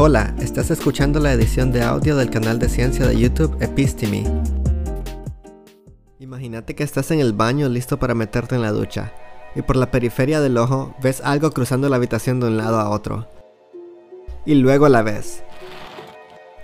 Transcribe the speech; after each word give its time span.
Hola, 0.00 0.32
estás 0.38 0.70
escuchando 0.70 1.18
la 1.18 1.32
edición 1.32 1.72
de 1.72 1.82
audio 1.82 2.14
del 2.14 2.30
canal 2.30 2.60
de 2.60 2.68
ciencia 2.68 3.04
de 3.04 3.18
YouTube 3.18 3.56
Episteme. 3.60 4.22
Imagínate 6.20 6.76
que 6.76 6.84
estás 6.84 7.10
en 7.10 7.18
el 7.18 7.32
baño 7.32 7.68
listo 7.68 7.98
para 7.98 8.14
meterte 8.14 8.54
en 8.54 8.62
la 8.62 8.70
ducha, 8.70 9.12
y 9.56 9.62
por 9.62 9.74
la 9.74 9.90
periferia 9.90 10.40
del 10.40 10.56
ojo 10.56 10.94
ves 11.02 11.20
algo 11.20 11.50
cruzando 11.50 11.88
la 11.88 11.96
habitación 11.96 12.38
de 12.38 12.46
un 12.46 12.58
lado 12.58 12.78
a 12.78 12.90
otro. 12.90 13.26
Y 14.46 14.54
luego 14.54 14.88
la 14.88 15.02
ves. 15.02 15.42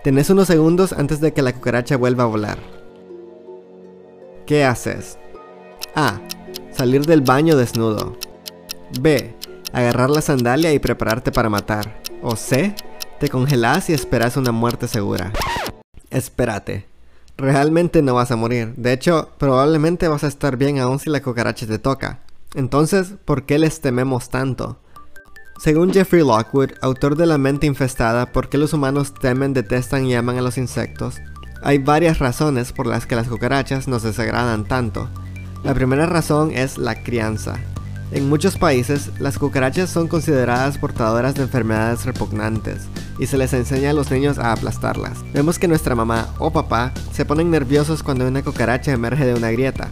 Tenés 0.04 0.30
unos 0.30 0.46
segundos 0.46 0.92
antes 0.92 1.20
de 1.20 1.32
que 1.32 1.42
la 1.42 1.52
cucaracha 1.52 1.96
vuelva 1.96 2.22
a 2.22 2.28
volar. 2.28 2.58
¿Qué 4.46 4.62
haces? 4.62 5.18
A. 5.96 6.20
Salir 6.70 7.04
del 7.04 7.22
baño 7.22 7.56
desnudo. 7.56 8.16
B. 9.00 9.34
Agarrar 9.72 10.10
la 10.10 10.20
sandalia 10.20 10.72
y 10.72 10.78
prepararte 10.78 11.32
para 11.32 11.50
matar. 11.50 12.00
O 12.22 12.36
C 12.36 12.76
te 13.24 13.30
congelas 13.30 13.88
y 13.88 13.94
esperas 13.94 14.36
una 14.36 14.52
muerte 14.52 14.86
segura. 14.86 15.32
Espérate. 16.10 16.86
Realmente 17.38 18.02
no 18.02 18.12
vas 18.12 18.30
a 18.30 18.36
morir. 18.36 18.74
De 18.76 18.92
hecho, 18.92 19.30
probablemente 19.38 20.08
vas 20.08 20.24
a 20.24 20.26
estar 20.26 20.58
bien 20.58 20.78
aún 20.78 20.98
si 20.98 21.08
la 21.08 21.22
cucaracha 21.22 21.66
te 21.66 21.78
toca. 21.78 22.18
Entonces, 22.54 23.14
¿por 23.24 23.44
qué 23.44 23.58
les 23.58 23.80
tememos 23.80 24.28
tanto? 24.28 24.78
Según 25.58 25.90
Jeffrey 25.90 26.22
Lockwood, 26.22 26.72
autor 26.82 27.16
de 27.16 27.24
La 27.24 27.38
mente 27.38 27.66
infestada, 27.66 28.30
¿por 28.30 28.50
qué 28.50 28.58
los 28.58 28.74
humanos 28.74 29.14
temen, 29.14 29.54
detestan 29.54 30.04
y 30.04 30.14
aman 30.14 30.36
a 30.36 30.42
los 30.42 30.58
insectos? 30.58 31.22
Hay 31.62 31.78
varias 31.78 32.18
razones 32.18 32.72
por 32.72 32.86
las 32.86 33.06
que 33.06 33.16
las 33.16 33.28
cucarachas 33.28 33.88
nos 33.88 34.02
desagradan 34.02 34.66
tanto. 34.66 35.08
La 35.62 35.72
primera 35.72 36.04
razón 36.04 36.50
es 36.50 36.76
la 36.76 37.02
crianza. 37.02 37.54
En 38.12 38.28
muchos 38.28 38.58
países, 38.58 39.18
las 39.18 39.38
cucarachas 39.38 39.88
son 39.88 40.08
consideradas 40.08 40.76
portadoras 40.76 41.34
de 41.34 41.44
enfermedades 41.44 42.04
repugnantes 42.04 42.86
y 43.18 43.26
se 43.26 43.38
les 43.38 43.52
enseña 43.52 43.90
a 43.90 43.92
los 43.92 44.10
niños 44.10 44.38
a 44.38 44.52
aplastarlas. 44.52 45.24
Vemos 45.32 45.58
que 45.58 45.68
nuestra 45.68 45.94
mamá 45.94 46.28
o 46.38 46.50
papá 46.50 46.92
se 47.12 47.24
ponen 47.24 47.50
nerviosos 47.50 48.02
cuando 48.02 48.26
una 48.26 48.42
cucaracha 48.42 48.92
emerge 48.92 49.26
de 49.26 49.34
una 49.34 49.50
grieta. 49.50 49.88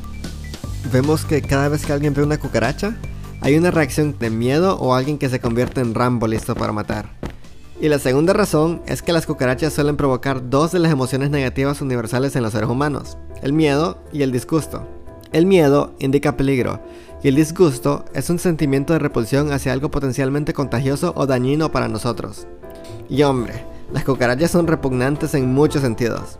Vemos 0.93 1.25
que 1.25 1.43
cada 1.43 1.69
vez 1.69 1.87
que 1.87 1.93
alguien 1.93 2.15
ve 2.15 2.23
una 2.23 2.39
cucaracha, 2.39 2.97
hay 3.41 3.57
una 3.57 3.71
reacción 3.71 4.17
de 4.19 4.31
miedo 4.31 4.77
o 4.79 4.95
alguien 4.95 5.19
que 5.19 5.29
se 5.29 5.41
convierte 5.41 5.81
en 5.81 5.95
Rambo 5.95 6.27
listo 6.27 6.55
para 6.55 6.73
matar. 6.73 7.11
Y 7.81 7.89
la 7.89 7.99
segunda 7.99 8.33
razón 8.33 8.83
es 8.87 9.03
que 9.03 9.13
las 9.13 9.27
cucarachas 9.27 9.73
suelen 9.73 9.97
provocar 9.97 10.49
dos 10.49 10.71
de 10.71 10.79
las 10.79 10.93
emociones 10.93 11.31
negativas 11.31 11.81
universales 11.81 12.37
en 12.37 12.43
los 12.45 12.53
seres 12.53 12.71
humanos, 12.71 13.19
el 13.43 13.53
miedo 13.53 13.99
y 14.13 14.23
el 14.23 14.31
disgusto. 14.31 14.87
El 15.33 15.47
miedo 15.47 15.95
indica 15.99 16.37
peligro 16.37 16.81
y 17.23 17.29
el 17.29 17.37
disgusto 17.37 18.05
es 18.15 18.31
un 18.31 18.39
sentimiento 18.39 18.93
de 18.93 18.99
repulsión 18.99 19.53
hacia 19.53 19.73
algo 19.73 19.91
potencialmente 19.91 20.53
contagioso 20.53 21.13
o 21.17 21.27
dañino 21.27 21.71
para 21.71 21.89
nosotros. 21.89 22.47
Y 23.09 23.23
hombre, 23.23 23.65
las 23.93 24.05
cucarachas 24.05 24.51
son 24.51 24.67
repugnantes 24.67 25.35
en 25.35 25.53
muchos 25.53 25.83
sentidos. 25.83 26.39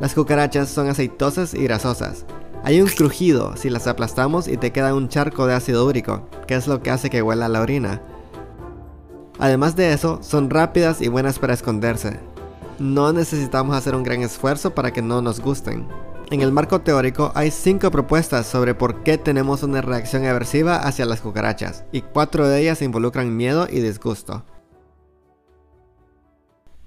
Las 0.00 0.14
cucarachas 0.14 0.68
son 0.68 0.88
aceitosas 0.88 1.52
y 1.52 1.64
grasosas. 1.64 2.24
Hay 2.64 2.80
un 2.80 2.88
crujido 2.88 3.56
si 3.56 3.68
las 3.68 3.86
aplastamos 3.86 4.48
y 4.48 4.56
te 4.56 4.72
queda 4.72 4.94
un 4.94 5.08
charco 5.08 5.46
de 5.46 5.54
ácido 5.54 5.84
úrico, 5.84 6.28
que 6.46 6.54
es 6.54 6.66
lo 6.66 6.82
que 6.82 6.90
hace 6.90 7.10
que 7.10 7.22
huela 7.22 7.48
la 7.48 7.60
orina. 7.60 8.00
Además 9.38 9.76
de 9.76 9.92
eso, 9.92 10.20
son 10.22 10.48
rápidas 10.48 11.02
y 11.02 11.08
buenas 11.08 11.38
para 11.38 11.54
esconderse. 11.54 12.20
No 12.78 13.12
necesitamos 13.12 13.76
hacer 13.76 13.94
un 13.94 14.04
gran 14.04 14.22
esfuerzo 14.22 14.74
para 14.74 14.92
que 14.92 15.02
no 15.02 15.20
nos 15.20 15.40
gusten. 15.40 15.86
En 16.32 16.40
el 16.40 16.50
marco 16.50 16.80
teórico 16.80 17.30
hay 17.34 17.50
5 17.50 17.90
propuestas 17.90 18.46
sobre 18.46 18.74
por 18.74 19.02
qué 19.02 19.18
tenemos 19.18 19.62
una 19.62 19.82
reacción 19.82 20.24
aversiva 20.24 20.76
hacia 20.76 21.04
las 21.04 21.20
cucarachas, 21.20 21.84
y 21.92 22.00
4 22.00 22.48
de 22.48 22.62
ellas 22.62 22.80
involucran 22.80 23.36
miedo 23.36 23.68
y 23.70 23.80
disgusto. 23.80 24.42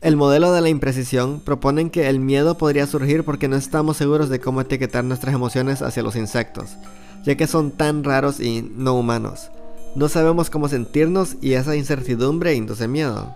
El 0.02 0.16
modelo 0.16 0.52
de 0.52 0.62
la 0.62 0.70
imprecisión 0.70 1.42
proponen 1.42 1.92
que 1.92 2.10
el 2.10 2.20
miedo 2.20 2.58
podría 2.58 2.88
surgir 2.88 3.24
porque 3.24 3.48
no 3.48 3.56
estamos 3.56 3.98
seguros 3.98 4.30
de 4.30 4.40
cómo 4.40 4.62
etiquetar 4.62 5.04
nuestras 5.04 5.36
emociones 5.36 5.84
hacia 5.84 6.02
los 6.02 6.16
insectos, 6.16 6.76
ya 7.24 7.36
que 7.36 7.46
son 7.46 7.70
tan 7.70 8.04
raros 8.04 8.40
y 8.40 8.64
no 8.64 8.96
humanos. 8.96 9.52
No 9.94 10.10
sabemos 10.10 10.50
cómo 10.50 10.70
sentirnos 10.70 11.38
y 11.40 11.54
esa 11.54 11.76
incertidumbre 11.76 12.56
induce 12.56 12.88
miedo. 12.88 13.36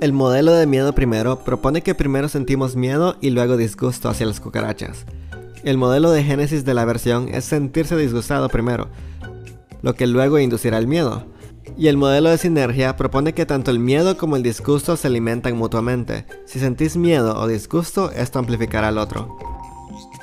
El 0.00 0.12
modelo 0.12 0.52
de 0.52 0.68
miedo 0.68 0.94
primero 0.94 1.40
propone 1.40 1.82
que 1.82 1.92
primero 1.92 2.28
sentimos 2.28 2.76
miedo 2.76 3.16
y 3.20 3.30
luego 3.30 3.56
disgusto 3.56 4.08
hacia 4.08 4.26
las 4.26 4.38
cucarachas. 4.38 5.04
El 5.64 5.76
modelo 5.76 6.12
de 6.12 6.22
génesis 6.22 6.64
de 6.64 6.72
la 6.72 6.84
versión 6.84 7.28
es 7.28 7.44
sentirse 7.44 7.96
disgustado 7.96 8.48
primero, 8.48 8.90
lo 9.82 9.96
que 9.96 10.06
luego 10.06 10.38
inducirá 10.38 10.78
el 10.78 10.86
miedo. 10.86 11.24
Y 11.76 11.88
el 11.88 11.96
modelo 11.96 12.30
de 12.30 12.38
sinergia 12.38 12.96
propone 12.96 13.34
que 13.34 13.44
tanto 13.44 13.72
el 13.72 13.80
miedo 13.80 14.16
como 14.16 14.36
el 14.36 14.44
disgusto 14.44 14.96
se 14.96 15.08
alimentan 15.08 15.56
mutuamente. 15.56 16.26
Si 16.46 16.60
sentís 16.60 16.96
miedo 16.96 17.36
o 17.36 17.48
disgusto, 17.48 18.12
esto 18.12 18.38
amplificará 18.38 18.88
al 18.88 18.98
otro. 18.98 19.36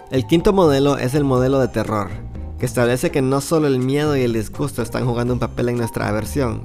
El 0.09 0.25
quinto 0.25 0.53
modelo 0.53 0.97
es 0.97 1.15
el 1.15 1.25
modelo 1.25 1.59
de 1.59 1.67
terror, 1.67 2.11
que 2.59 2.65
establece 2.65 3.11
que 3.11 3.21
no 3.21 3.41
solo 3.41 3.67
el 3.67 3.79
miedo 3.79 4.15
y 4.15 4.21
el 4.21 4.31
disgusto 4.31 4.81
están 4.81 5.05
jugando 5.05 5.33
un 5.33 5.39
papel 5.39 5.67
en 5.67 5.77
nuestra 5.77 6.07
aversión, 6.07 6.63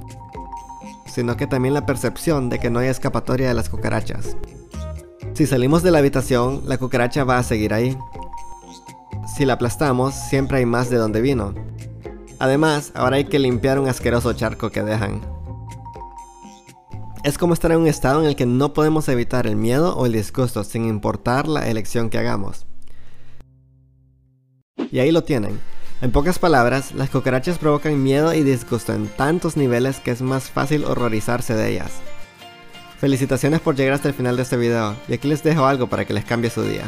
sino 1.13 1.35
que 1.37 1.47
también 1.47 1.73
la 1.73 1.85
percepción 1.85 2.49
de 2.49 2.59
que 2.59 2.69
no 2.69 2.79
hay 2.79 2.87
escapatoria 2.87 3.47
de 3.47 3.53
las 3.53 3.69
cucarachas. 3.69 4.37
Si 5.33 5.45
salimos 5.45 5.83
de 5.83 5.91
la 5.91 5.99
habitación, 5.99 6.63
la 6.65 6.77
cucaracha 6.77 7.23
va 7.23 7.37
a 7.37 7.43
seguir 7.43 7.73
ahí. 7.73 7.97
Si 9.35 9.45
la 9.45 9.53
aplastamos, 9.53 10.13
siempre 10.13 10.59
hay 10.59 10.65
más 10.65 10.89
de 10.89 10.97
donde 10.97 11.21
vino. 11.21 11.53
Además, 12.39 12.91
ahora 12.95 13.17
hay 13.17 13.25
que 13.25 13.39
limpiar 13.39 13.79
un 13.79 13.87
asqueroso 13.87 14.33
charco 14.33 14.71
que 14.71 14.83
dejan. 14.83 15.21
Es 17.23 17.37
como 17.37 17.53
estar 17.53 17.71
en 17.71 17.79
un 17.79 17.87
estado 17.87 18.21
en 18.21 18.27
el 18.27 18.35
que 18.35 18.45
no 18.45 18.73
podemos 18.73 19.07
evitar 19.07 19.45
el 19.45 19.55
miedo 19.55 19.95
o 19.95 20.05
el 20.05 20.13
disgusto 20.13 20.63
sin 20.63 20.85
importar 20.85 21.47
la 21.47 21.69
elección 21.69 22.09
que 22.09 22.17
hagamos. 22.17 22.65
Y 24.91 24.99
ahí 24.99 25.11
lo 25.11 25.23
tienen. 25.23 25.59
En 26.01 26.11
pocas 26.11 26.39
palabras, 26.39 26.95
las 26.95 27.11
cucarachas 27.11 27.59
provocan 27.59 28.01
miedo 28.01 28.33
y 28.33 28.41
disgusto 28.41 28.91
en 28.91 29.05
tantos 29.07 29.55
niveles 29.55 29.99
que 29.99 30.09
es 30.09 30.23
más 30.23 30.49
fácil 30.49 30.83
horrorizarse 30.83 31.53
de 31.53 31.69
ellas. 31.69 31.91
Felicitaciones 32.97 33.59
por 33.59 33.75
llegar 33.75 33.93
hasta 33.93 34.07
el 34.07 34.15
final 34.15 34.35
de 34.35 34.41
este 34.41 34.57
video, 34.57 34.95
y 35.07 35.13
aquí 35.13 35.27
les 35.27 35.43
dejo 35.43 35.67
algo 35.67 35.85
para 35.85 36.05
que 36.05 36.13
les 36.13 36.25
cambie 36.25 36.49
su 36.49 36.63
día. 36.63 36.85